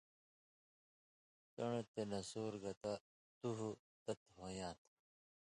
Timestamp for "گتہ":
2.63-2.91